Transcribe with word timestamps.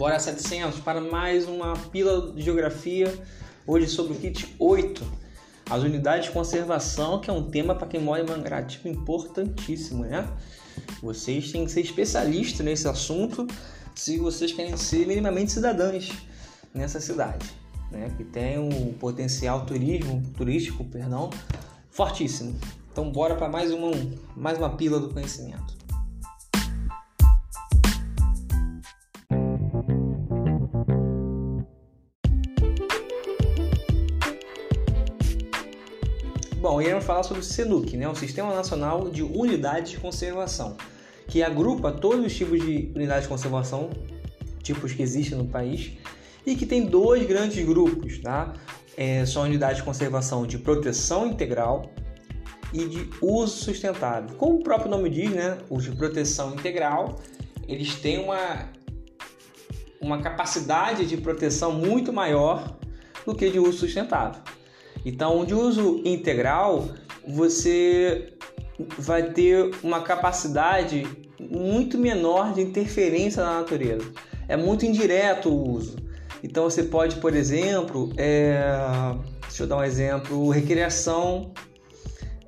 Bora 0.00 0.18
700 0.18 0.80
para 0.80 0.98
mais 0.98 1.46
uma 1.46 1.74
pílula 1.76 2.32
de 2.32 2.40
geografia, 2.40 3.12
hoje 3.66 3.86
sobre 3.86 4.14
o 4.14 4.16
kit 4.16 4.56
8, 4.58 5.04
as 5.68 5.82
unidades 5.82 6.24
de 6.24 6.30
conservação, 6.30 7.20
que 7.20 7.28
é 7.28 7.32
um 7.34 7.50
tema 7.50 7.74
para 7.74 7.86
quem 7.86 8.00
mora 8.00 8.22
em 8.22 8.26
Mangaratiba 8.26 8.84
tipo, 8.84 8.88
importantíssimo, 8.88 10.06
né? 10.06 10.26
Vocês 11.02 11.52
têm 11.52 11.66
que 11.66 11.70
ser 11.70 11.82
especialistas 11.82 12.64
nesse 12.64 12.88
assunto 12.88 13.46
se 13.94 14.16
vocês 14.16 14.54
querem 14.54 14.74
ser 14.74 15.06
minimamente 15.06 15.52
cidadãos 15.52 16.10
nessa 16.72 16.98
cidade, 16.98 17.44
né? 17.90 18.10
Que 18.16 18.24
tem 18.24 18.58
um 18.58 18.94
potencial 18.94 19.66
turismo, 19.66 20.22
turístico, 20.34 20.82
perdão, 20.82 21.28
fortíssimo. 21.90 22.58
Então 22.90 23.12
bora 23.12 23.34
para 23.34 23.50
mais 23.50 23.70
uma 23.70 23.90
mais 24.34 24.56
uma 24.56 24.78
pílula 24.78 24.98
do 24.98 25.12
conhecimento. 25.12 25.79
Bom, 36.80 36.86
iremos 36.86 37.04
falar 37.04 37.22
sobre 37.24 37.42
o 37.42 37.44
SENUC, 37.44 37.94
né? 37.98 38.08
o 38.08 38.14
Sistema 38.14 38.54
Nacional 38.54 39.10
de 39.10 39.22
Unidades 39.22 39.90
de 39.90 39.98
Conservação, 39.98 40.78
que 41.28 41.42
agrupa 41.42 41.92
todos 41.92 42.24
os 42.24 42.34
tipos 42.34 42.58
de 42.58 42.90
unidades 42.96 43.24
de 43.24 43.28
conservação, 43.28 43.90
tipos 44.62 44.94
que 44.94 45.02
existem 45.02 45.36
no 45.36 45.44
país, 45.44 45.92
e 46.46 46.56
que 46.56 46.64
tem 46.64 46.86
dois 46.86 47.26
grandes 47.26 47.62
grupos, 47.66 48.18
tá? 48.20 48.54
É, 48.96 49.26
são 49.26 49.42
unidades 49.42 49.76
de 49.76 49.82
conservação 49.82 50.46
de 50.46 50.56
proteção 50.56 51.26
integral 51.26 51.90
e 52.72 52.86
de 52.86 53.10
uso 53.20 53.58
sustentável. 53.58 54.34
Como 54.38 54.56
o 54.56 54.62
próprio 54.62 54.90
nome 54.90 55.10
diz, 55.10 55.30
né? 55.30 55.58
Os 55.68 55.84
de 55.84 55.90
proteção 55.90 56.54
integral, 56.54 57.20
eles 57.68 57.94
têm 57.96 58.24
uma, 58.24 58.70
uma 60.00 60.22
capacidade 60.22 61.04
de 61.04 61.18
proteção 61.18 61.72
muito 61.72 62.10
maior 62.10 62.74
do 63.26 63.34
que 63.34 63.50
de 63.50 63.58
uso 63.58 63.80
sustentável. 63.80 64.40
Então, 65.04 65.44
de 65.44 65.54
uso 65.54 66.00
integral, 66.04 66.88
você 67.26 68.34
vai 68.98 69.30
ter 69.30 69.70
uma 69.82 70.02
capacidade 70.02 71.06
muito 71.38 71.98
menor 71.98 72.52
de 72.52 72.60
interferência 72.60 73.42
na 73.42 73.60
natureza. 73.60 74.10
É 74.48 74.56
muito 74.56 74.84
indireto 74.84 75.48
o 75.48 75.70
uso. 75.70 75.96
Então, 76.42 76.64
você 76.64 76.82
pode, 76.82 77.16
por 77.16 77.34
exemplo, 77.34 78.12
é... 78.16 78.62
deixa 79.46 79.62
eu 79.62 79.66
dar 79.66 79.78
um 79.78 79.84
exemplo, 79.84 80.48
recreação, 80.50 81.52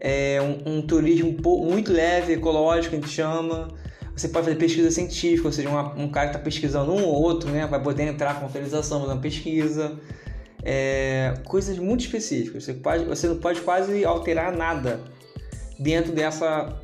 é 0.00 0.41
um, 0.42 0.78
um 0.78 0.83
turismo 0.83 1.36
muito 1.64 1.92
leve, 1.92 2.33
ecológico, 2.33 2.97
a 2.97 2.98
gente 2.98 3.11
chama. 3.11 3.69
Você 4.14 4.28
pode 4.28 4.47
fazer 4.47 4.58
pesquisa 4.58 4.91
científica, 4.91 5.48
ou 5.48 5.53
seja, 5.53 5.69
uma, 5.70 5.95
um 5.95 6.08
cara 6.11 6.28
que 6.28 6.36
está 6.36 6.45
pesquisando 6.45 6.92
um 6.92 7.03
ou 7.03 7.23
outro, 7.23 7.48
né, 7.50 7.67
vai 7.67 7.83
poder 7.83 8.03
entrar 8.03 8.39
com 8.39 8.45
autorização 8.45 9.06
na 9.06 9.17
pesquisa 9.17 9.98
é, 10.62 11.34
coisas 11.44 11.78
muito 11.78 12.00
específicas. 12.00 12.64
Você, 12.64 12.74
pode, 12.74 13.05
você 13.05 13.27
não 13.27 13.36
pode 13.36 13.60
quase 13.60 14.05
alterar 14.05 14.55
nada 14.56 15.00
dentro 15.78 16.12
dessa 16.12 16.80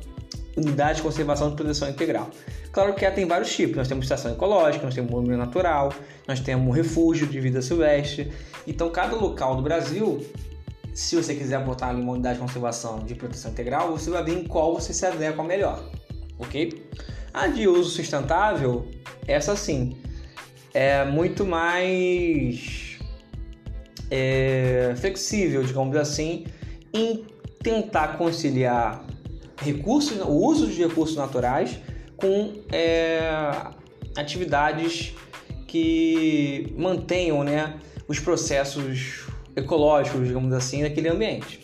unidade 0.55 0.97
de 0.97 1.03
conservação 1.03 1.49
de 1.49 1.55
proteção 1.55 1.89
integral. 1.89 2.29
Claro 2.71 2.93
que 2.93 3.09
tem 3.11 3.25
vários 3.25 3.53
tipos. 3.55 3.77
Nós 3.77 3.87
temos 3.87 4.05
estação 4.05 4.31
ecológica, 4.31 4.85
nós 4.85 4.93
temos 4.93 5.09
monumento 5.09 5.39
natural, 5.39 5.93
nós 6.27 6.39
temos 6.39 6.75
refúgio 6.75 7.25
de 7.25 7.39
vida 7.39 7.61
silvestre. 7.61 8.31
Então, 8.67 8.89
cada 8.91 9.15
local 9.15 9.55
do 9.55 9.61
Brasil, 9.61 10.23
se 10.93 11.15
você 11.15 11.33
quiser 11.33 11.63
botar 11.63 11.89
ali 11.89 12.01
uma 12.01 12.13
unidade 12.13 12.35
de 12.35 12.41
conservação 12.41 12.99
de 12.99 13.15
proteção 13.15 13.51
integral, 13.51 13.91
você 13.91 14.09
vai 14.09 14.23
ver 14.23 14.33
em 14.33 14.43
qual 14.43 14.73
você 14.73 14.93
se 14.93 15.05
adequa 15.05 15.43
melhor, 15.43 15.89
ok? 16.37 16.85
A 17.33 17.47
de 17.47 17.67
uso 17.67 17.89
sustentável, 17.89 18.87
essa 19.27 19.55
sim, 19.55 19.97
é 20.73 21.05
muito 21.05 21.45
mais 21.45 22.88
é, 24.09 24.93
flexível, 24.97 25.63
digamos 25.63 25.95
assim, 25.95 26.45
em 26.93 27.25
tentar 27.61 28.17
conciliar 28.17 29.05
recursos, 29.57 30.17
o 30.21 30.31
uso 30.31 30.67
de 30.67 30.81
recursos 30.81 31.15
naturais 31.15 31.79
com 32.15 32.53
é, 32.71 33.41
atividades 34.15 35.13
que 35.67 36.73
mantenham 36.77 37.43
né, 37.43 37.79
os 38.07 38.19
processos 38.19 39.25
ecológicos, 39.55 40.27
digamos 40.27 40.53
assim, 40.53 40.81
naquele 40.81 41.09
ambiente. 41.09 41.59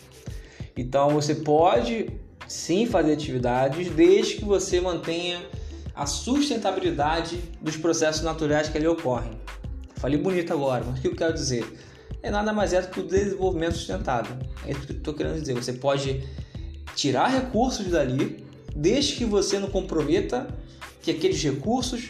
Então 0.78 1.10
você 1.10 1.36
pode 1.36 2.10
sim 2.48 2.86
fazer 2.86 3.14
atividades 3.14 3.90
desde 3.90 4.36
que 4.36 4.46
você 4.46 4.80
mantenha 4.80 5.42
a 5.96 6.06
sustentabilidade 6.06 7.40
dos 7.62 7.78
processos 7.78 8.22
naturais 8.22 8.68
que 8.68 8.78
ali 8.78 8.88
ocorrem. 8.88 9.32
Falei 9.96 10.20
bonito 10.20 10.52
agora, 10.52 10.84
mas 10.86 11.00
o 11.00 11.02
que 11.02 11.08
eu 11.08 11.16
quero 11.16 11.34
dizer? 11.34 11.66
É 12.26 12.32
nada 12.32 12.52
mais 12.52 12.74
é 12.74 12.82
do 12.82 12.88
que 12.88 13.00
o 13.00 13.04
desenvolvimento 13.04 13.76
sustentável. 13.76 14.36
É 14.66 14.72
isso 14.72 14.82
que 14.82 14.94
eu 14.94 14.98
estou 14.98 15.14
querendo 15.14 15.40
dizer. 15.40 15.54
Você 15.54 15.74
pode 15.74 16.28
tirar 16.96 17.28
recursos 17.28 17.86
dali, 17.88 18.44
desde 18.76 19.14
que 19.14 19.26
você 19.26 19.60
não 19.60 19.70
comprometa 19.70 20.48
que 21.04 21.12
aqueles 21.12 21.42
recursos 21.44 22.10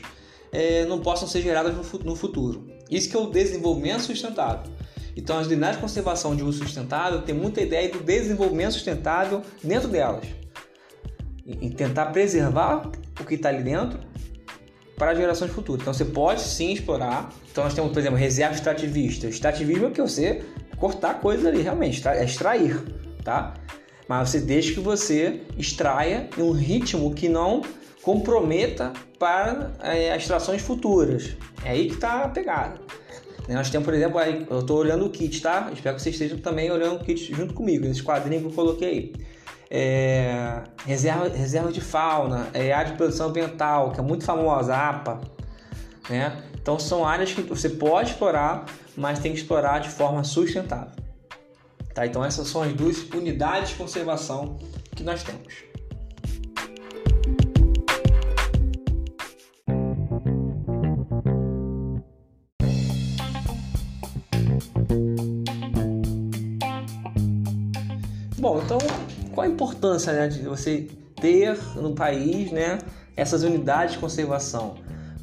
é, 0.53 0.85
não 0.85 1.01
possam 1.01 1.27
ser 1.27 1.41
gerados 1.41 1.75
no 2.05 2.15
futuro. 2.15 2.65
Isso 2.89 3.09
que 3.09 3.15
é 3.17 3.19
o 3.19 3.29
desenvolvimento 3.29 4.03
sustentável. 4.03 4.71
Então, 5.17 5.37
as 5.37 5.47
unidades 5.47 5.75
de 5.75 5.81
conservação 5.81 6.33
de 6.33 6.43
uso 6.43 6.59
sustentável 6.63 7.21
têm 7.21 7.35
muita 7.35 7.61
ideia 7.61 7.89
do 7.89 7.99
desenvolvimento 7.99 8.71
sustentável 8.71 9.41
dentro 9.61 9.89
delas. 9.89 10.25
E 11.45 11.69
tentar 11.71 12.07
preservar 12.07 12.89
o 13.19 13.25
que 13.25 13.35
está 13.35 13.49
ali 13.49 13.63
dentro 13.63 13.99
para 14.97 15.13
gerações 15.13 15.51
futuras. 15.51 15.81
Então 15.81 15.93
você 15.93 16.05
pode 16.05 16.41
sim 16.41 16.73
explorar. 16.73 17.33
Então 17.51 17.63
nós 17.63 17.73
temos, 17.73 17.91
por 17.91 17.99
exemplo, 17.99 18.17
reserva 18.17 18.55
extrativista. 18.55 19.27
Extrativismo 19.27 19.87
é 19.87 19.91
que 19.91 20.01
você 20.01 20.43
cortar 20.77 21.15
coisas 21.15 21.45
ali, 21.45 21.61
realmente, 21.61 22.05
é 22.07 22.23
extrair, 22.23 22.81
tá? 23.23 23.53
Mas 24.07 24.29
você 24.29 24.39
deixa 24.39 24.73
que 24.73 24.79
você 24.79 25.41
extraia 25.57 26.29
em 26.37 26.41
um 26.41 26.51
ritmo 26.51 27.13
que 27.13 27.27
não 27.27 27.61
comprometa 28.01 28.93
para 29.17 29.73
é, 29.81 30.11
as 30.11 30.21
extrações 30.21 30.61
futuras. 30.61 31.35
É 31.63 31.71
aí 31.71 31.87
que 31.87 31.95
está 31.95 32.23
a 32.23 32.29
pegada. 32.29 32.79
Nós 33.47 33.69
temos, 33.69 33.85
por 33.85 33.93
exemplo, 33.93 34.19
eu 34.49 34.59
estou 34.59 34.77
olhando 34.79 35.05
o 35.05 35.09
kit, 35.09 35.41
tá? 35.41 35.69
Espero 35.71 35.95
que 35.95 36.01
vocês 36.01 36.15
estejam 36.15 36.39
também 36.39 36.71
olhando 36.71 36.95
o 36.95 37.03
kit 37.03 37.33
junto 37.33 37.53
comigo, 37.53 37.85
nesse 37.85 38.01
quadrinho 38.03 38.41
que 38.41 38.47
eu 38.47 38.51
coloquei 38.51 38.87
aí 38.87 39.13
é, 39.69 40.61
reserva, 40.85 41.29
reserva 41.29 41.71
de 41.71 41.81
fauna, 41.81 42.47
é, 42.53 42.71
área 42.71 42.91
de 42.91 42.97
produção 42.97 43.29
ambiental, 43.29 43.91
que 43.91 43.99
é 43.99 44.03
muito 44.03 44.23
famosa, 44.23 44.75
a 44.75 44.89
APA. 44.89 45.21
Né? 46.09 46.43
Então 46.61 46.79
são 46.79 47.05
áreas 47.05 47.33
que 47.33 47.41
você 47.41 47.69
pode 47.69 48.11
explorar, 48.11 48.65
mas 48.95 49.19
tem 49.19 49.31
que 49.31 49.39
explorar 49.39 49.79
de 49.79 49.89
forma 49.89 50.23
sustentável. 50.23 50.91
Tá? 51.93 52.05
Então 52.05 52.23
essas 52.23 52.47
são 52.47 52.61
as 52.61 52.73
duas 52.73 53.03
unidades 53.13 53.69
de 53.69 53.75
conservação 53.75 54.57
que 54.95 55.03
nós 55.03 55.23
temos. 55.23 55.65
Bom, 68.37 68.61
então 68.63 68.77
qual 69.35 69.45
a 69.45 69.49
importância 69.49 70.13
né, 70.13 70.27
de 70.29 70.41
você 70.43 70.87
ter 71.17 71.59
no 71.75 71.93
país 71.93 72.51
né, 72.51 72.79
essas 73.15 73.43
unidades 73.43 73.93
de 73.95 73.99
conservação? 73.99 74.75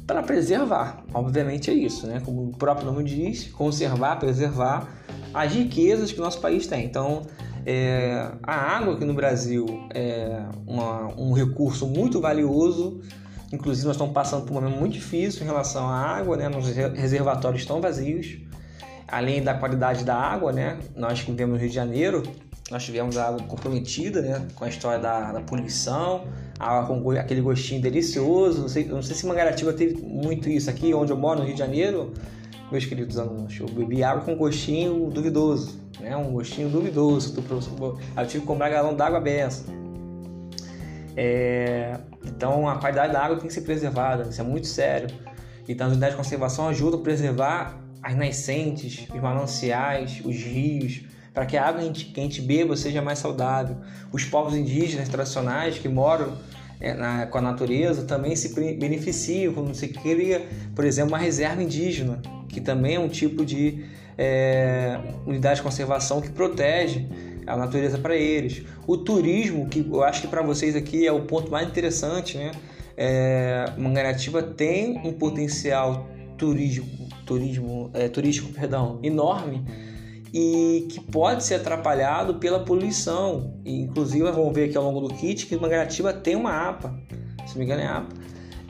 Para 0.05 0.21
preservar, 0.21 1.03
obviamente 1.13 1.71
é 1.71 1.73
isso, 1.73 2.05
né? 2.05 2.21
Como 2.23 2.49
o 2.49 2.57
próprio 2.57 2.85
nome 2.85 3.05
diz, 3.05 3.47
conservar, 3.47 4.17
preservar 4.17 4.87
as 5.33 5.53
riquezas 5.53 6.11
que 6.11 6.19
o 6.19 6.23
nosso 6.23 6.41
país 6.41 6.67
tem. 6.67 6.83
Então, 6.83 7.21
é, 7.65 8.29
a 8.43 8.53
água 8.53 8.95
aqui 8.95 9.05
no 9.05 9.13
Brasil 9.13 9.65
é 9.93 10.43
uma, 10.67 11.07
um 11.17 11.31
recurso 11.31 11.87
muito 11.87 12.19
valioso. 12.19 12.99
Inclusive, 13.51 13.87
nós 13.87 13.95
estamos 13.95 14.13
passando 14.13 14.43
por 14.43 14.51
um 14.51 14.55
momento 14.55 14.77
muito 14.77 14.93
difícil 14.93 15.43
em 15.43 15.45
relação 15.45 15.87
à 15.87 15.95
água, 15.95 16.35
né? 16.35 16.49
Nos 16.49 16.67
reservatórios 16.67 17.61
estão 17.61 17.79
vazios. 17.79 18.39
Além 19.07 19.41
da 19.41 19.53
qualidade 19.53 20.03
da 20.03 20.17
água, 20.17 20.51
né? 20.51 20.79
Nós 20.97 21.21
que 21.21 21.31
vivemos 21.31 21.53
no 21.53 21.59
Rio 21.61 21.69
de 21.69 21.75
Janeiro, 21.75 22.23
nós 22.71 22.83
tivemos 22.83 23.17
água 23.17 23.41
comprometida, 23.43 24.21
né? 24.21 24.47
Com 24.55 24.65
a 24.65 24.69
história 24.69 24.99
da, 24.99 25.33
da 25.33 25.41
poluição, 25.41 26.25
a 26.59 26.83
com 26.83 27.11
aquele 27.11 27.41
gostinho 27.41 27.81
delicioso. 27.81 28.61
Não 28.61 28.67
sei, 28.69 28.85
não 28.85 29.01
sei 29.01 29.15
se 29.15 29.25
Mangaratiba 29.25 29.73
teve 29.73 30.01
muito 30.01 30.49
isso. 30.49 30.69
Aqui 30.69 30.93
onde 30.93 31.11
eu 31.11 31.17
moro, 31.17 31.39
no 31.39 31.45
Rio 31.45 31.53
de 31.53 31.59
Janeiro, 31.59 32.13
meus 32.71 32.85
queridos 32.85 33.19
alunos, 33.19 33.59
eu 33.59 33.67
bebi 33.67 34.03
água 34.03 34.23
com 34.23 34.35
gostinho 34.35 35.09
duvidoso, 35.09 35.79
né? 35.99 36.15
Um 36.15 36.31
gostinho 36.31 36.69
duvidoso. 36.69 37.35
Eu 37.37 38.27
tive 38.27 38.41
que 38.41 38.47
comprar 38.47 38.69
galão 38.69 38.95
d'água 38.95 39.19
benção. 39.19 39.65
É, 41.15 41.99
então 42.25 42.67
a 42.67 42.77
qualidade 42.77 43.13
da 43.13 43.23
água 43.23 43.37
tem 43.37 43.47
que 43.47 43.53
ser 43.53 43.61
preservada, 43.61 44.27
isso 44.29 44.41
é 44.41 44.43
muito 44.43 44.67
sério. 44.67 45.07
Então 45.67 45.87
as 45.87 45.93
unidades 45.93 46.15
de 46.15 46.23
conservação 46.23 46.67
ajudam 46.69 46.99
a 46.99 47.03
preservar 47.03 47.79
as 48.01 48.15
nascentes, 48.15 49.07
os 49.13 49.21
mananciais, 49.21 50.21
os 50.25 50.35
rios, 50.35 51.03
para 51.33 51.45
que 51.45 51.57
a 51.57 51.65
água 51.65 51.81
que 51.91 52.19
a 52.19 52.23
gente 52.23 52.41
beba 52.41 52.75
seja 52.77 53.01
mais 53.01 53.19
saudável. 53.19 53.77
Os 54.11 54.23
povos 54.23 54.55
indígenas 54.55 55.09
tradicionais 55.09 55.77
que 55.79 55.89
moram 55.89 56.37
é, 56.79 56.93
na, 56.93 57.25
com 57.25 57.37
a 57.37 57.41
natureza 57.41 58.03
também 58.03 58.35
se 58.35 58.53
beneficiam 58.75 59.53
quando 59.53 59.73
você 59.73 59.87
cria, 59.87 60.45
por 60.75 60.85
exemplo, 60.85 61.11
uma 61.11 61.17
reserva 61.17 61.63
indígena, 61.63 62.21
que 62.47 62.61
também 62.61 62.95
é 62.95 62.99
um 62.99 63.09
tipo 63.09 63.43
de 63.43 63.85
é, 64.17 64.99
unidade 65.25 65.55
de 65.55 65.63
conservação 65.63 66.21
que 66.21 66.29
protege 66.29 67.07
a 67.47 67.57
natureza 67.57 67.97
para 67.97 68.15
eles. 68.15 68.63
O 68.85 68.95
turismo, 68.97 69.67
que 69.67 69.79
eu 69.79 70.03
acho 70.03 70.21
que 70.21 70.27
para 70.27 70.41
vocês 70.41 70.75
aqui 70.75 71.07
é 71.07 71.11
o 71.11 71.21
ponto 71.21 71.51
mais 71.51 71.67
interessante, 71.67 72.37
né? 72.37 72.51
É, 72.95 73.65
Mangaratiba 73.75 74.43
tem 74.43 75.01
um 75.03 75.13
potencial 75.13 76.07
turístico, 76.37 76.87
turismo, 77.25 77.89
é, 77.91 78.07
turístico 78.07 78.53
perdão, 78.53 78.99
enorme 79.01 79.65
e 80.33 80.87
que 80.89 80.99
pode 80.99 81.43
ser 81.43 81.55
atrapalhado 81.55 82.35
pela 82.35 82.59
poluição. 82.65 83.53
Inclusive, 83.63 84.31
vamos 84.31 84.53
ver 84.53 84.65
aqui 84.65 84.77
ao 84.77 84.83
longo 84.83 85.07
do 85.07 85.13
kit 85.13 85.45
que 85.45 85.55
Mangaratiba 85.55 86.11
tem 86.11 86.35
uma 86.35 86.69
APA, 86.69 86.93
se 87.45 87.53
não 87.53 87.59
me 87.59 87.65
engano 87.65 87.81
é 87.81 87.87
APA, 87.87 88.15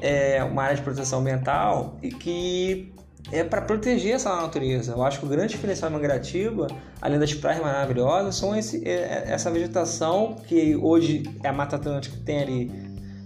é 0.02 0.44
uma 0.44 0.64
área 0.64 0.76
de 0.76 0.82
proteção 0.82 1.22
ambiental 1.22 1.98
e 2.04 2.10
que 2.10 2.94
é 3.32 3.44
para 3.44 3.62
proteger 3.62 4.16
essa 4.16 4.36
natureza. 4.36 4.92
Eu 4.92 5.04
acho 5.04 5.20
que 5.20 5.26
o 5.26 5.30
grande 5.30 5.54
diferencial 5.54 5.90
de 5.90 5.96
Mangaratiba, 5.96 6.68
além 7.02 7.18
das 7.18 7.34
praias 7.34 7.62
maravilhosas, 7.62 8.36
são 8.36 8.54
esse, 8.54 8.86
é, 8.86 8.92
é, 8.92 9.24
essa 9.28 9.50
vegetação 9.50 10.36
que 10.46 10.76
hoje 10.76 11.24
é 11.42 11.48
a 11.48 11.54
Mata 11.54 11.78
Atlântica 11.78 12.18
que 12.18 12.24
tem 12.24 12.42
ali 12.42 12.72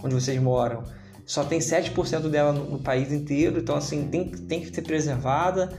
onde 0.04 0.13
vocês 0.13 0.39
moram. 0.39 0.84
Só 1.27 1.44
tem 1.44 1.59
7% 1.59 2.29
dela 2.29 2.53
no, 2.53 2.63
no 2.63 2.79
país 2.79 3.12
inteiro, 3.12 3.59
então 3.59 3.75
assim 3.75 4.07
tem, 4.07 4.29
tem 4.29 4.62
que 4.62 4.74
ser 4.74 4.81
preservada 4.81 5.69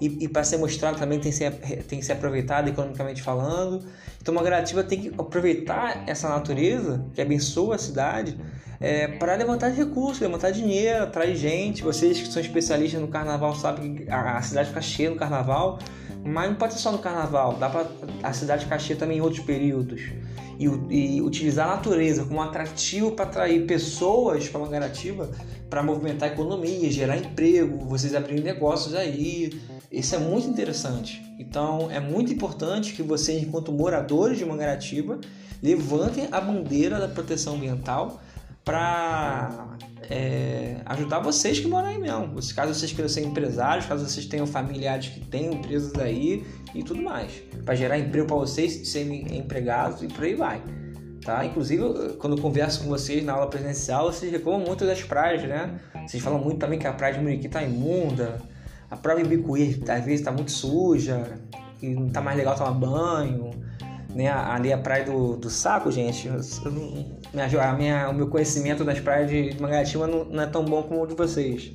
e, 0.00 0.24
e 0.24 0.28
para 0.28 0.44
ser 0.44 0.58
mostrado 0.58 0.98
também 0.98 1.18
tem 1.18 1.32
que 1.32 1.38
ser, 1.38 1.50
tem 1.88 1.98
que 1.98 2.04
ser 2.04 2.12
aproveitado 2.12 2.68
economicamente 2.68 3.22
falando. 3.22 3.84
Então, 4.20 4.34
uma 4.34 4.42
Mangaratiba 4.42 4.84
tem 4.84 5.00
que 5.00 5.08
aproveitar 5.18 6.04
essa 6.06 6.28
natureza 6.28 7.04
que 7.14 7.22
abençoa 7.22 7.76
a 7.76 7.78
cidade 7.78 8.38
é, 8.80 9.08
para 9.08 9.34
levantar 9.34 9.68
recursos, 9.70 10.20
levantar 10.20 10.50
dinheiro, 10.50 11.04
atrair 11.04 11.34
gente. 11.34 11.82
Vocês 11.82 12.20
que 12.20 12.28
são 12.28 12.40
especialistas 12.40 13.00
no 13.00 13.08
carnaval 13.08 13.54
sabem 13.54 13.94
que 13.94 14.10
a, 14.10 14.36
a 14.36 14.42
cidade 14.42 14.68
fica 14.68 14.82
cheia 14.82 15.10
no 15.10 15.16
carnaval, 15.16 15.78
mas 16.24 16.50
não 16.50 16.56
pode 16.56 16.74
ser 16.74 16.80
só 16.80 16.92
no 16.92 16.98
carnaval, 16.98 17.54
dá 17.54 17.68
para 17.68 17.86
a 18.22 18.32
cidade 18.32 18.64
ficar 18.64 18.78
cheia 18.78 18.98
também 18.98 19.18
em 19.18 19.20
outros 19.20 19.44
períodos. 19.44 20.02
E, 20.58 20.64
e 20.64 21.22
utilizar 21.22 21.68
a 21.68 21.76
natureza 21.76 22.24
como 22.24 22.42
atrativo 22.42 23.12
para 23.12 23.26
atrair 23.26 23.64
pessoas 23.64 24.48
para 24.48 24.60
Mangaratiba, 24.60 25.30
para 25.70 25.84
movimentar 25.84 26.28
a 26.28 26.32
economia, 26.32 26.90
gerar 26.90 27.16
emprego, 27.16 27.78
vocês 27.84 28.12
abrirem 28.12 28.42
negócios 28.42 28.92
aí. 28.92 29.60
Isso 29.90 30.16
é 30.16 30.18
muito 30.18 30.48
interessante. 30.48 31.22
Então 31.38 31.88
é 31.90 32.00
muito 32.00 32.32
importante 32.32 32.92
que 32.92 33.04
vocês, 33.04 33.40
enquanto 33.40 33.70
moradores 33.70 34.36
de 34.36 34.44
Mangaratiba, 34.44 35.20
levantem 35.62 36.28
a 36.32 36.40
bandeira 36.40 36.98
da 36.98 37.06
proteção 37.06 37.54
ambiental 37.54 38.20
para 38.64 39.76
é, 40.10 40.76
ajudar 40.86 41.20
vocês 41.20 41.58
que 41.60 41.68
moram 41.68 41.88
aí 41.88 41.98
mesmo. 41.98 42.34
Caso 42.54 42.74
vocês 42.74 42.92
queiram 42.92 43.08
ser 43.08 43.22
empresários, 43.22 43.86
caso 43.86 44.08
vocês 44.08 44.26
tenham 44.26 44.46
familiares 44.46 45.08
que 45.08 45.20
tenham 45.20 45.54
empresas 45.54 45.94
aí 45.98 46.46
e 46.74 46.82
tudo 46.82 47.02
mais. 47.02 47.32
Para 47.64 47.74
gerar 47.74 47.98
emprego 47.98 48.26
para 48.26 48.36
vocês, 48.36 48.88
serem 48.88 49.36
empregados 49.36 50.02
e 50.02 50.08
por 50.08 50.24
aí 50.24 50.34
vai. 50.34 50.62
Tá? 51.24 51.44
Inclusive, 51.44 52.14
quando 52.18 52.36
eu 52.36 52.42
converso 52.42 52.82
com 52.82 52.88
vocês 52.88 53.22
na 53.22 53.34
aula 53.34 53.48
presencial, 53.48 54.10
vocês 54.10 54.32
reclamam 54.32 54.60
muito 54.60 54.86
das 54.86 55.02
praias, 55.02 55.42
né? 55.42 55.78
Vocês 56.06 56.22
falam 56.22 56.38
muito 56.38 56.58
também 56.58 56.78
que 56.78 56.86
a 56.86 56.92
praia 56.92 57.14
de 57.14 57.20
Muriqui 57.20 57.48
está 57.48 57.62
imunda, 57.62 58.40
a 58.90 58.96
praia 58.96 59.22
de 59.22 59.28
Bicuí 59.28 59.82
às 59.88 60.04
vezes 60.04 60.20
está 60.20 60.32
muito 60.32 60.50
suja, 60.50 61.38
e 61.82 61.88
não 61.88 62.06
está 62.06 62.22
mais 62.22 62.36
legal 62.36 62.54
tomar 62.56 62.72
banho 62.72 63.50
né? 64.08 64.28
Ali 64.30 64.72
a 64.72 64.78
praia 64.78 65.04
do, 65.04 65.36
do 65.36 65.50
Saco, 65.50 65.90
gente, 65.90 66.28
a 66.28 67.72
minha, 67.72 68.08
o 68.08 68.14
meu 68.14 68.28
conhecimento 68.28 68.84
das 68.84 69.00
praias 69.00 69.30
de, 69.30 69.60
Mangaratiba 69.60 70.06
não, 70.06 70.24
não, 70.24 70.42
é 70.42 70.46
tão 70.46 70.64
bom 70.64 70.82
como 70.82 71.02
o 71.02 71.06
de 71.06 71.14
vocês. 71.14 71.72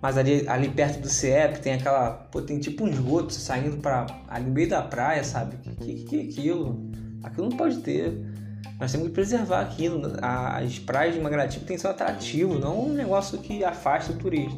Mas 0.00 0.16
ali, 0.16 0.48
ali 0.48 0.68
perto 0.68 1.00
do 1.00 1.08
CIEP 1.08 1.60
tem 1.60 1.74
aquela. 1.74 2.10
Pô, 2.10 2.40
tem 2.40 2.58
tipo 2.58 2.84
um 2.84 2.88
esgoto 2.88 3.32
saindo 3.32 3.78
para 3.78 4.06
ali 4.28 4.44
no 4.44 4.52
meio 4.52 4.68
da 4.68 4.82
praia, 4.82 5.24
sabe? 5.24 5.56
Que, 5.56 5.74
que, 5.74 6.04
que 6.04 6.16
é 6.16 6.22
aquilo? 6.22 6.88
Aquilo 7.22 7.48
não 7.48 7.56
pode 7.56 7.78
ter. 7.78 8.16
Nós 8.78 8.92
temos 8.92 9.08
que 9.08 9.14
preservar 9.14 9.60
aquilo. 9.60 10.12
As 10.22 10.78
praias 10.78 11.14
de 11.14 11.20
Mangaratiba 11.20 11.64
têm 11.64 11.74
que 11.74 11.82
ser 11.82 11.88
um 11.88 11.90
atrativo, 11.90 12.58
não 12.58 12.86
um 12.86 12.92
negócio 12.92 13.38
que 13.38 13.64
afasta 13.64 14.12
o 14.12 14.16
turista. 14.16 14.56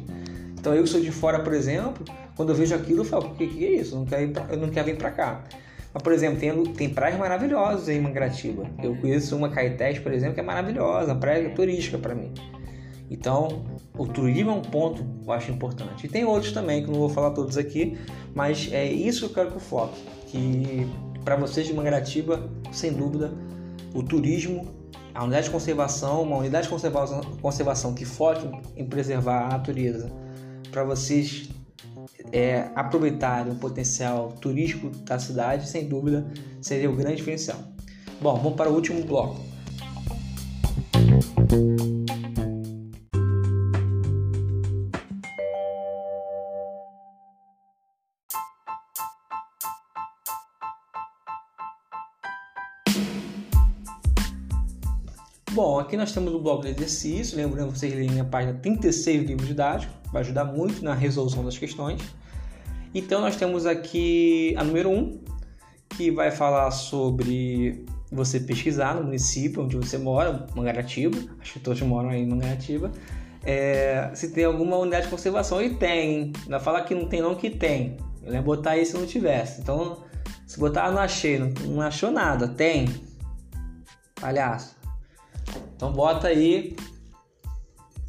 Então 0.59 0.75
eu 0.75 0.83
que 0.83 0.89
sou 0.89 1.01
de 1.01 1.11
fora, 1.11 1.39
por 1.39 1.53
exemplo, 1.53 2.05
quando 2.35 2.49
eu 2.49 2.55
vejo 2.55 2.75
aquilo, 2.75 2.99
eu 2.99 3.05
falo, 3.05 3.31
o 3.31 3.35
que, 3.35 3.47
que 3.47 3.65
é 3.65 3.81
isso? 3.81 3.95
Eu 3.95 3.99
não 3.99 4.05
quero, 4.05 4.29
pra, 4.31 4.45
eu 4.51 4.57
não 4.57 4.69
quero 4.69 4.85
vir 4.85 4.97
para 4.97 5.09
cá. 5.09 5.43
Mas, 5.93 6.01
por 6.01 6.13
exemplo, 6.13 6.39
tem, 6.39 6.63
tem 6.73 6.89
praias 6.89 7.19
maravilhosas 7.19 7.89
em 7.89 7.99
Mangaratiba. 7.99 8.65
Eu 8.81 8.95
conheço 8.95 9.35
uma 9.35 9.49
Caetés, 9.49 9.99
por 9.99 10.13
exemplo, 10.13 10.35
que 10.35 10.39
é 10.39 10.43
maravilhosa, 10.43 11.13
praia 11.15 11.49
turística 11.49 11.97
para 11.97 12.15
mim. 12.15 12.33
Então, 13.09 13.65
o 13.97 14.07
turismo 14.07 14.51
é 14.51 14.53
um 14.53 14.61
ponto 14.61 15.03
que 15.03 15.27
eu 15.27 15.33
acho 15.33 15.51
importante. 15.51 16.05
E 16.05 16.09
tem 16.09 16.23
outros 16.23 16.53
também, 16.53 16.83
que 16.83 16.89
não 16.89 16.97
vou 16.97 17.09
falar 17.09 17.31
todos 17.31 17.57
aqui, 17.57 17.97
mas 18.33 18.69
é 18.71 18.85
isso 18.85 19.19
que 19.19 19.25
eu 19.25 19.33
quero 19.33 19.49
que 19.49 19.57
eu 19.57 19.61
foque. 19.61 20.01
Que 20.27 20.87
para 21.25 21.35
vocês 21.35 21.67
de 21.67 21.73
Mangaratiba, 21.73 22.49
sem 22.71 22.93
dúvida, 22.93 23.33
o 23.93 24.01
turismo, 24.01 24.65
a 25.13 25.23
unidade 25.23 25.47
de 25.47 25.51
conservação, 25.51 26.21
uma 26.23 26.37
unidade 26.37 26.63
de 26.63 26.69
conservação, 26.69 27.21
conservação 27.41 27.93
que 27.93 28.05
foque 28.05 28.49
em 28.77 28.85
preservar 28.85 29.45
a 29.45 29.49
natureza, 29.49 30.09
para 30.71 30.85
vocês 30.85 31.49
é, 32.31 32.69
aproveitarem 32.75 33.53
o 33.53 33.55
potencial 33.55 34.31
turístico 34.39 34.89
da 34.89 35.19
cidade, 35.19 35.67
sem 35.67 35.87
dúvida, 35.87 36.25
seria 36.61 36.89
o 36.89 36.95
grande 36.95 37.17
diferencial. 37.17 37.59
Bom, 38.21 38.35
vamos 38.35 38.55
para 38.55 38.69
o 38.69 38.73
último 38.73 39.03
bloco. 39.03 39.50
Bom, 55.53 55.79
aqui 55.79 55.97
nós 55.97 56.13
temos 56.13 56.33
o 56.33 56.39
bloco 56.39 56.63
de 56.63 56.69
exercício, 56.69 57.35
lembrando 57.35 57.71
vocês 57.71 57.93
lerem 57.93 58.21
a 58.21 58.23
página 58.23 58.53
36 58.53 59.23
do 59.23 59.27
livro 59.27 59.45
didático, 59.45 59.91
vai 60.09 60.21
ajudar 60.21 60.45
muito 60.45 60.81
na 60.81 60.93
resolução 60.93 61.43
das 61.43 61.57
questões. 61.57 62.01
Então 62.95 63.19
nós 63.19 63.35
temos 63.35 63.65
aqui 63.65 64.55
a 64.57 64.63
número 64.63 64.89
1, 64.89 64.97
um, 64.97 65.19
que 65.89 66.09
vai 66.09 66.31
falar 66.31 66.71
sobre 66.71 67.85
você 68.09 68.39
pesquisar 68.39 68.95
no 68.95 69.03
município 69.03 69.63
onde 69.63 69.75
você 69.75 69.97
mora, 69.97 70.47
Mangaratiba, 70.55 71.17
acho 71.41 71.53
que 71.53 71.59
todos 71.59 71.81
moram 71.81 72.09
aí 72.09 72.21
em 72.21 72.27
Mangaratiba, 72.27 72.89
é, 73.43 74.09
se 74.13 74.31
tem 74.31 74.45
alguma 74.45 74.77
unidade 74.77 75.03
de 75.03 75.11
conservação. 75.11 75.61
E 75.61 75.75
tem, 75.75 76.31
não 76.47 76.61
fala 76.61 76.81
que 76.81 76.95
não 76.95 77.09
tem 77.09 77.21
não, 77.21 77.35
que 77.35 77.49
tem. 77.49 77.97
Eu 78.23 78.33
ia 78.33 78.41
botar 78.41 78.71
aí 78.71 78.85
se 78.85 78.93
não 78.93 79.05
tivesse. 79.05 79.59
Então, 79.59 80.03
se 80.47 80.57
botar 80.57 80.89
não 80.91 80.99
achei, 80.99 81.37
não, 81.37 81.49
não 81.65 81.81
achou 81.81 82.09
nada, 82.09 82.47
tem. 82.47 82.87
Palhaço. 84.15 84.80
Então 85.81 85.91
bota 85.91 86.27
aí 86.27 86.75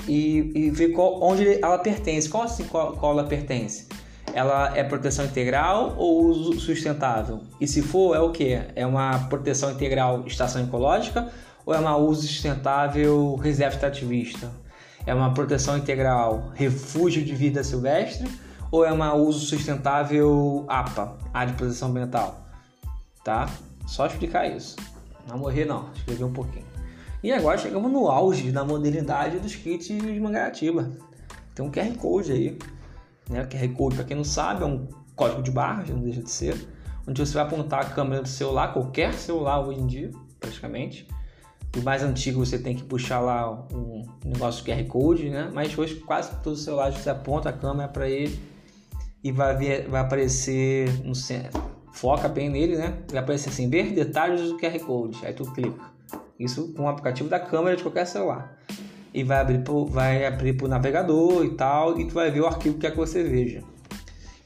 e, 0.07 0.53
e 0.55 0.71
vê 0.71 0.91
qual, 0.91 1.23
onde 1.23 1.59
ela 1.63 1.79
pertence. 1.79 2.29
Qual 2.29 2.43
assim 2.43 2.65
qual, 2.65 2.93
qual 2.93 3.13
ela 3.13 3.25
pertence? 3.25 3.89
ela 4.35 4.77
é 4.77 4.85
proteção 4.85 5.25
integral 5.25 5.95
ou 5.97 6.27
uso 6.27 6.61
sustentável? 6.61 7.41
E 7.59 7.67
se 7.67 7.81
for, 7.81 8.15
é 8.15 8.21
o 8.21 8.31
que? 8.31 8.61
É 8.77 8.85
uma 8.87 9.21
proteção 9.31 9.71
integral 9.71 10.27
estação 10.27 10.63
ecológica 10.63 11.33
ou 11.65 11.75
é 11.75 11.79
uma 11.79 11.97
uso 11.97 12.27
sustentável 12.27 13.37
reserva 13.37 13.75
extrativista? 13.75 14.51
É 15.07 15.15
uma 15.15 15.33
proteção 15.33 15.79
integral 15.79 16.53
refúgio 16.55 17.25
de 17.25 17.35
vida 17.35 17.65
silvestre 17.65 18.29
ou 18.71 18.85
é 18.85 18.93
uma 18.93 19.15
uso 19.15 19.47
sustentável 19.47 20.67
APA, 20.69 21.17
área 21.33 21.53
de 21.53 21.59
proteção 21.59 21.89
ambiental? 21.89 22.39
Tá? 23.25 23.49
Só 23.87 24.07
explicar 24.07 24.47
isso. 24.47 24.77
Não 25.27 25.39
morrer 25.39 25.65
não, 25.65 25.91
escrever 25.95 26.25
um 26.25 26.33
pouquinho. 26.35 26.72
E 27.23 27.33
agora 27.33 27.57
chegamos 27.59 27.91
no 27.91 28.09
auge 28.09 28.51
da 28.51 28.65
modernidade 28.65 29.39
dos 29.39 29.55
kits 29.55 29.87
de 29.87 30.21
Mangaratiba. 30.21 30.91
Tem 31.55 31.65
um 31.65 31.71
QR 31.71 31.97
Code 31.97 32.33
aí 32.33 32.59
né? 33.33 33.47
QR 33.47 33.69
Code, 33.75 33.97
para 33.97 34.05
quem 34.05 34.17
não 34.17 34.25
sabe, 34.25 34.63
é 34.63 34.67
um 34.67 34.87
código 35.17 35.43
de 35.43 35.51
barras, 35.51 35.89
não 35.89 36.01
deixa 36.01 36.23
de 36.23 36.31
ser, 36.31 36.57
onde 37.07 37.21
você 37.25 37.35
vai 37.35 37.45
apontar 37.45 37.81
a 37.81 37.85
câmera 37.85 38.23
do 38.23 38.29
celular, 38.29 38.73
qualquer 38.73 39.13
celular 39.15 39.61
hoje 39.67 39.81
em 39.81 39.87
dia, 39.87 40.11
praticamente. 40.39 41.07
O 41.77 41.81
mais 41.81 42.03
antigo 42.03 42.45
você 42.45 42.59
tem 42.59 42.77
que 42.77 42.85
puxar 42.85 43.21
lá 43.21 43.51
um 43.73 44.05
negócio 44.25 44.63
QR 44.63 44.85
Code, 44.85 45.31
né? 45.31 45.51
Mas 45.55 45.77
hoje 45.77 45.95
quase 45.97 46.31
todos 46.43 46.59
os 46.59 46.65
celulares 46.65 46.99
você 46.99 47.09
aponta 47.09 47.49
a 47.49 47.53
câmera 47.53 47.89
para 47.89 48.07
ele 48.07 48.39
e 49.25 49.33
vai, 49.33 49.57
ver, 49.57 49.89
vai 49.89 50.03
aparecer. 50.03 50.91
Foca 51.95 52.29
bem 52.29 52.51
nele, 52.51 52.77
né? 52.77 52.99
Vai 53.11 53.23
aparecer 53.23 53.49
assim, 53.49 53.71
ver 53.71 53.93
detalhes 53.93 54.51
do 54.51 54.59
QR 54.59 54.79
Code. 54.81 55.19
Aí 55.25 55.33
tu 55.33 55.45
clica. 55.53 55.81
Isso 56.39 56.73
com 56.75 56.85
o 56.85 56.89
aplicativo 56.89 57.29
da 57.29 57.39
câmera 57.39 57.77
de 57.77 57.83
qualquer 57.83 58.07
celular 58.07 58.57
e 59.15 59.23
vai 59.23 59.41
abrir 59.41 59.63
pro, 59.63 59.85
vai 59.87 60.25
abrir 60.25 60.55
pro 60.55 60.69
navegador 60.69 61.45
e 61.45 61.51
tal, 61.51 61.99
e 61.99 62.07
tu 62.07 62.15
vai 62.15 62.31
ver 62.31 62.41
o 62.41 62.47
arquivo 62.47 62.77
que 62.77 62.83
quer 62.83 62.93
que 62.93 62.97
você 62.97 63.23
veja. 63.23 63.63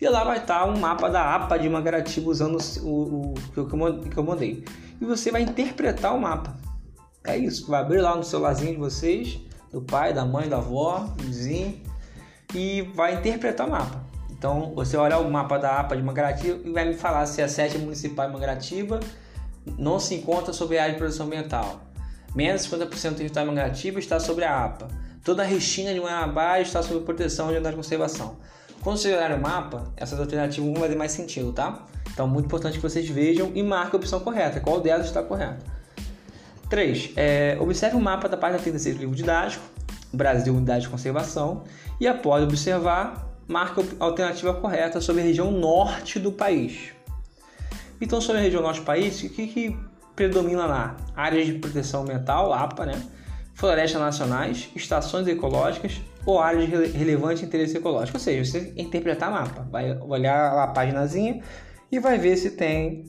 E 0.01 0.09
lá 0.09 0.25
vai 0.25 0.39
estar 0.39 0.67
um 0.67 0.79
mapa 0.79 1.09
da 1.09 1.35
APA 1.35 1.59
de 1.59 1.69
Mangaratiba 1.69 2.29
usando 2.29 2.59
o, 2.83 2.89
o, 2.89 3.35
o 3.35 3.67
que, 3.67 4.19
eu, 4.19 4.25
mandei. 4.25 4.65
E 5.01 5.05
você 5.05 5.31
vai 5.31 5.43
interpretar 5.43 6.15
o 6.15 6.21
mapa. 6.21 6.55
É 7.25 7.37
isso, 7.37 7.67
vai 7.69 7.81
abrir 7.81 8.01
lá 8.01 8.15
no 8.15 8.23
celularzinho 8.23 8.73
de 8.73 8.79
vocês, 8.79 9.41
do 9.73 9.81
pai, 9.81 10.13
da 10.13 10.25
mãe, 10.25 10.49
da 10.49 10.59
avó, 10.59 11.01
do 11.17 11.25
vizinho, 11.25 11.81
e 12.55 12.83
vai 12.95 13.15
interpretar 13.15 13.67
o 13.67 13.71
mapa. 13.71 14.05
Então, 14.31 14.73
você 14.75 14.97
olha 14.99 15.19
o 15.19 15.31
mapa 15.31 15.59
da 15.59 15.81
APA 15.81 15.97
de 15.97 16.03
Mangaratiba 16.03 16.61
e 16.63 16.71
vai 16.71 16.85
me 16.85 16.95
falar 16.95 17.25
se 17.25 17.41
a 17.41 17.49
sede 17.49 17.79
municipal 17.79 18.27
de 18.27 18.33
Mangaratiba 18.35 19.01
não 19.79 19.99
se 19.99 20.15
encontra 20.15 20.53
sobre 20.53 20.79
a 20.79 20.83
área 20.83 20.95
de 20.95 20.99
proteção 20.99 21.27
ambiental. 21.27 21.81
Menos 22.35 22.67
50% 22.69 23.11
do 23.11 23.17
território 23.17 23.49
de 23.49 23.55
Mangaratiba 23.55 23.99
está 23.99 24.21
sobre 24.21 24.45
a 24.45 24.65
APA. 24.65 24.89
Toda 25.25 25.43
a 25.43 25.47
restinga 25.47 25.93
de 25.93 26.01
Manabá 26.01 26.61
está 26.61 26.83
sob 26.83 27.05
proteção 27.05 27.47
de 27.49 27.55
unidade 27.55 27.75
de 27.75 27.83
conservação. 27.83 28.37
Quando 28.83 28.99
você 28.99 29.13
olhar 29.13 29.33
o 29.33 29.41
mapa, 29.41 29.93
essas 29.97 30.21
alternativas 30.21 30.71
vão 30.71 30.81
fazer 30.81 30.95
mais 30.95 31.11
sentido, 31.11 31.53
tá? 31.53 31.85
Então, 32.13 32.29
muito 32.29 32.47
importante 32.47 32.77
que 32.77 32.83
vocês 32.83 33.09
vejam 33.09 33.51
e 33.55 33.63
marquem 33.63 33.95
a 33.95 33.97
opção 33.97 34.21
correta. 34.21 34.61
Qual 34.61 34.81
delas 34.81 35.07
está 35.07 35.23
correta? 35.23 35.59
3. 36.69 37.11
É, 37.17 37.57
observe 37.61 37.97
o 37.97 38.01
mapa 38.01 38.29
da 38.29 38.37
página 38.37 38.61
36 38.61 38.97
do 38.97 39.01
livro 39.01 39.17
didático, 39.17 39.65
Brasil 40.13 40.55
Unidade 40.55 40.83
de 40.83 40.89
Conservação, 40.89 41.65
e 42.01 42.07
após 42.07 42.45
observar, 42.45 43.27
marque 43.49 43.81
a 43.99 44.05
alternativa 44.05 44.55
correta 44.55 45.01
sobre 45.01 45.23
a 45.23 45.25
região 45.25 45.51
norte 45.51 46.19
do 46.19 46.31
país. 46.31 46.96
Então, 48.01 48.21
sobre 48.21 48.41
a 48.41 48.45
região 48.45 48.63
norte 48.63 48.81
do 48.81 48.87
país, 48.87 49.23
o 49.23 49.29
que, 49.29 49.47
que 49.47 49.79
predomina 50.15 50.67
lá? 50.67 50.97
Áreas 51.15 51.47
de 51.47 51.55
proteção 51.55 52.03
ambiental, 52.03 52.53
APA, 52.53 52.87
né? 52.87 53.03
florestas 53.57 54.01
nacionais, 54.01 54.71
estações 54.77 55.27
ecológicas 55.27 56.01
ou 56.27 56.39
áreas 56.39 56.69
de 56.69 56.97
relevante 56.97 57.45
interesse 57.45 57.77
ecológico. 57.77 58.19
Ou 58.19 58.23
seja, 58.23 58.45
você 58.45 58.75
interpretar 58.77 59.31
mapa, 59.31 59.67
vai 59.71 59.99
olhar 59.99 60.55
lá 60.55 60.65
a 60.65 60.69
paginazinha 60.69 61.43
e 61.91 61.99
vai 61.99 62.19
ver 62.19 62.37
se 62.37 62.51
tem, 62.51 63.07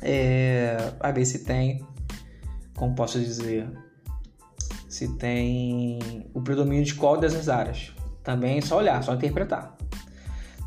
é, 0.00 0.76
vai 0.98 1.12
ver 1.12 1.26
se 1.26 1.44
tem, 1.44 1.86
como 2.74 2.94
posso 2.94 3.18
dizer, 3.18 3.68
se 4.88 5.16
tem 5.18 6.24
o 6.32 6.40
predomínio 6.40 6.84
de 6.84 6.94
qual 6.94 7.18
dessas 7.18 7.48
áreas. 7.48 7.92
Também 8.24 8.58
é 8.58 8.60
só 8.62 8.78
olhar, 8.78 9.02
só 9.02 9.14
interpretar. 9.14 9.76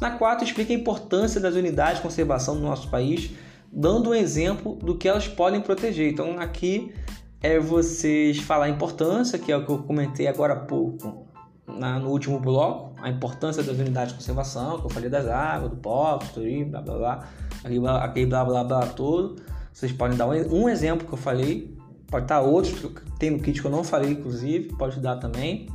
Na 0.01 0.09
4, 0.09 0.43
explica 0.43 0.73
a 0.73 0.75
importância 0.75 1.39
das 1.39 1.53
unidades 1.53 1.97
de 1.97 2.01
conservação 2.01 2.55
no 2.55 2.61
nosso 2.61 2.89
país, 2.89 3.29
dando 3.71 4.09
um 4.09 4.15
exemplo 4.15 4.75
do 4.77 4.97
que 4.97 5.07
elas 5.07 5.27
podem 5.27 5.61
proteger. 5.61 6.11
Então, 6.11 6.39
aqui 6.39 6.91
é 7.39 7.59
vocês 7.59 8.39
falar 8.39 8.65
a 8.65 8.69
importância, 8.69 9.37
que 9.37 9.51
é 9.51 9.55
o 9.55 9.63
que 9.63 9.71
eu 9.71 9.77
comentei 9.77 10.25
agora 10.25 10.53
há 10.53 10.55
pouco 10.55 11.27
na, 11.67 11.99
no 11.99 12.09
último 12.09 12.39
bloco, 12.39 12.95
a 12.99 13.09
importância 13.09 13.61
das 13.61 13.77
unidades 13.77 14.13
de 14.13 14.17
conservação, 14.17 14.79
que 14.79 14.85
eu 14.87 14.89
falei 14.89 15.07
das 15.07 15.27
águas, 15.27 15.69
do 15.69 15.77
pó, 15.77 16.17
do 16.17 16.65
blá 16.65 16.81
blá 16.81 16.97
blá, 16.97 18.03
aquele 18.03 18.25
blá 18.25 18.43
blá 18.43 18.63
blá 18.63 18.87
todo. 18.87 19.39
Vocês 19.71 19.91
podem 19.91 20.17
dar 20.17 20.27
um, 20.27 20.63
um 20.63 20.67
exemplo 20.67 21.05
que 21.07 21.13
eu 21.13 21.17
falei, 21.17 21.77
pode 22.07 22.25
estar 22.25 22.41
outros 22.41 22.73
que 22.73 23.11
tem 23.19 23.29
no 23.29 23.37
kit 23.37 23.61
que 23.61 23.67
eu 23.67 23.71
não 23.71 23.83
falei, 23.83 24.09
inclusive, 24.09 24.69
pode 24.75 24.99
dar 24.99 25.17
também. 25.17 25.69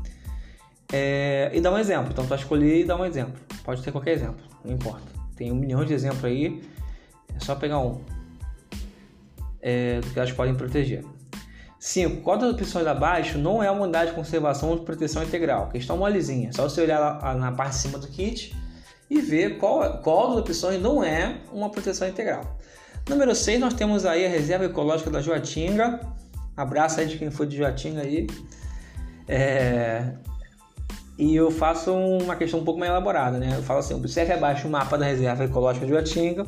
É, 0.93 1.53
e 1.55 1.61
dar 1.61 1.73
um 1.73 1.79
exemplo, 1.79 2.11
então 2.11 2.27
para 2.27 2.37
escolher 2.37 2.81
e 2.81 2.85
dar 2.85 2.97
um 2.97 3.05
exemplo. 3.05 3.46
Pode 3.67 3.83
ter 3.83 3.91
qualquer 3.91 4.13
exemplo, 4.13 4.41
não 4.65 4.73
importa. 4.73 5.03
Tem 5.35 5.51
um 5.51 5.57
milhão 5.57 5.85
de 5.85 5.93
exemplos 5.93 6.25
aí, 6.25 6.63
é 7.35 7.41
só 7.41 7.57
pegar 7.57 7.81
um 7.81 8.01
é, 9.61 10.01
do 10.01 10.09
que 10.11 10.19
elas 10.21 10.31
podem 10.31 10.55
proteger. 10.55 11.05
5. 11.81 12.23
Qual 12.23 12.39
das 12.39 12.53
opções 12.53 12.87
abaixo 12.87 13.39
não 13.39 13.61
é 13.61 13.69
uma 13.69 13.83
unidade 13.83 14.11
de 14.11 14.17
conservação 14.17 14.71
ou 14.71 14.79
proteção 14.79 15.21
integral? 15.21 15.69
Questão 15.69 15.97
molezinha. 15.97 16.53
Só 16.53 16.69
você 16.69 16.81
olhar 16.81 17.01
lá, 17.01 17.35
na 17.35 17.51
parte 17.51 17.73
de 17.73 17.79
cima 17.79 17.99
do 17.99 18.07
kit 18.07 18.55
e 19.11 19.21
ver 19.21 19.59
qual, 19.59 19.99
qual 19.99 20.29
das 20.29 20.39
opções 20.39 20.81
não 20.81 21.03
é 21.03 21.39
uma 21.53 21.69
proteção 21.69 22.09
integral. 22.09 22.59
Número 23.09 23.35
6, 23.35 23.59
nós 23.59 23.75
temos 23.75 24.07
aí 24.07 24.25
a 24.25 24.29
reserva 24.29 24.65
ecológica 24.65 25.11
da 25.11 25.21
Joatinga. 25.21 26.01
Abraço 26.57 27.01
aí 27.01 27.07
de 27.07 27.19
quem 27.19 27.33
for 27.33 27.47
de 27.47 27.57
Joatinga 27.57 28.03
aí. 28.03 28.29
É... 29.27 30.13
E 31.19 31.35
eu 31.35 31.51
faço 31.51 31.95
uma 31.95 32.37
questão 32.37 32.61
um 32.61 32.65
pouco 32.65 32.79
mais 32.79 32.91
elaborada, 32.91 33.39
né? 33.39 33.55
Eu 33.57 33.63
falo 33.63 33.81
assim, 33.81 33.95
observe 33.95 34.33
abaixo 34.33 34.69
o 34.69 34.71
mapa 34.71 34.99
da 34.99 35.07
reserva 35.07 35.45
ecológica 35.45 35.87
de 35.87 35.93
Joatinga. 35.93 36.47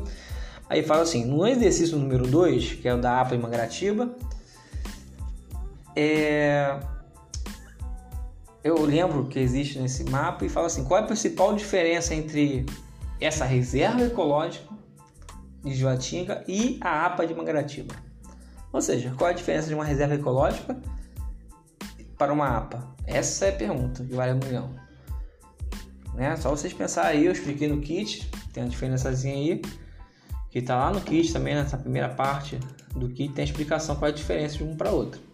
Aí 0.68 0.82
fala 0.82 1.02
assim, 1.02 1.24
no 1.24 1.46
exercício 1.46 1.96
número 1.96 2.26
2, 2.26 2.74
que 2.74 2.86
é 2.86 2.94
o 2.94 3.00
da 3.00 3.20
APA 3.20 3.34
em 3.34 3.38
Mangaratiba, 3.38 4.14
é... 5.96 6.78
Eu 8.62 8.82
lembro 8.82 9.26
que 9.26 9.38
existe 9.38 9.78
nesse 9.78 10.04
mapa 10.04 10.44
e 10.44 10.48
fala 10.48 10.66
assim: 10.66 10.84
qual 10.84 11.00
é 11.00 11.02
a 11.02 11.06
principal 11.06 11.54
diferença 11.54 12.14
entre 12.14 12.66
essa 13.20 13.44
reserva 13.44 14.02
ecológica 14.02 14.68
de 15.64 15.74
Joatinga 15.74 16.44
e 16.46 16.78
a 16.80 17.06
APA 17.06 17.26
de 17.26 17.34
Mangaratiba? 17.34 17.94
Ou 18.72 18.80
seja, 18.80 19.12
qual 19.16 19.30
é 19.30 19.32
a 19.32 19.36
diferença 19.36 19.68
de 19.68 19.74
uma 19.74 19.84
reserva 19.84 20.14
ecológica 20.14 20.80
para 22.18 22.32
uma 22.32 22.56
APA? 22.56 22.94
Essa 23.06 23.46
é 23.46 23.48
a 23.50 23.56
pergunta 23.56 24.04
que 24.04 24.14
vale 24.14 24.34
milhão. 24.34 24.74
Né? 26.14 26.36
Só 26.36 26.50
vocês 26.50 26.72
pensarem 26.72 27.20
aí, 27.20 27.26
eu 27.26 27.32
expliquei 27.32 27.68
no 27.68 27.80
kit, 27.80 28.28
tem 28.52 28.62
uma 28.64 28.68
diferençazinha 28.68 29.34
aí, 29.34 29.62
que 30.50 30.58
está 30.58 30.76
lá 30.76 30.90
no 30.90 31.00
kit 31.00 31.32
também, 31.32 31.54
nessa 31.54 31.78
primeira 31.78 32.08
parte 32.08 32.58
do 32.96 33.08
kit, 33.08 33.32
tem 33.32 33.42
a 33.42 33.46
explicação 33.46 33.96
qual 33.96 34.08
é 34.08 34.12
a 34.12 34.14
diferença 34.14 34.58
de 34.58 34.64
um 34.64 34.76
para 34.76 34.90
outro 34.90 35.28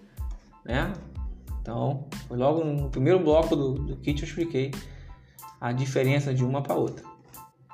né? 0.64 0.92
Então, 1.60 2.06
logo 2.30 2.64
no 2.64 2.90
primeiro 2.90 3.20
bloco 3.20 3.54
do, 3.54 3.74
do 3.74 3.96
kit 3.96 4.22
eu 4.22 4.28
expliquei 4.28 4.70
a 5.60 5.72
diferença 5.72 6.34
de 6.34 6.44
uma 6.44 6.62
para 6.62 6.74
outra, 6.74 7.04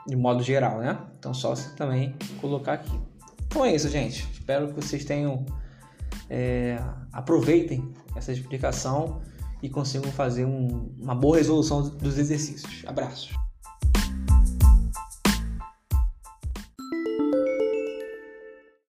de 0.06 0.16
modo 0.16 0.42
geral, 0.42 0.78
né? 0.78 0.98
Então, 1.18 1.32
só 1.32 1.54
você 1.54 1.74
também 1.74 2.14
colocar 2.40 2.74
aqui. 2.74 2.98
Então 3.46 3.64
é 3.64 3.74
isso, 3.74 3.88
gente. 3.88 4.28
Espero 4.32 4.68
que 4.68 4.74
vocês 4.74 5.04
tenham 5.04 5.44
é, 6.30 6.78
aproveitem 7.12 7.92
essa 8.14 8.32
explicação 8.32 9.20
e 9.62 9.68
consigam 9.68 10.10
fazer 10.12 10.44
um, 10.44 10.94
uma 10.98 11.14
boa 11.14 11.36
resolução 11.36 11.82
dos 11.82 12.16
exercícios. 12.16 12.82
Abraços. 12.86 13.34